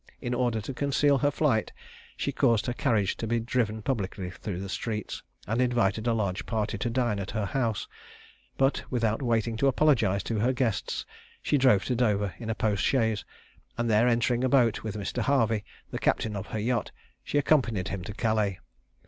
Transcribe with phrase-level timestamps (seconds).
[0.19, 1.71] In order to conceal her flight,
[2.17, 6.47] she caused her carriage to be driven publicly through the streets, and invited a large
[6.47, 7.87] party to dine at her house;
[8.57, 11.05] but, without waiting to apologise to her guests,
[11.39, 13.23] she drove to Dover in a post chaise,
[13.77, 15.21] and there entering a boat with Mr.
[15.21, 16.89] Harvey, the captain of her yacht,
[17.23, 18.57] she accompanied him to Calais.